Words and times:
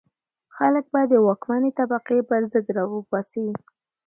خلک 0.55 0.85
به 0.93 1.01
د 1.11 1.13
واکمنې 1.27 1.71
طبقې 1.79 2.19
پر 2.29 2.41
ضد 2.51 2.67
را 2.75 2.85
پاڅي. 3.09 3.47